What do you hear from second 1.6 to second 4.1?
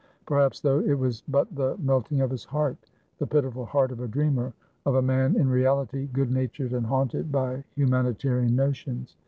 melt ing of his heart— the pitiful heart of a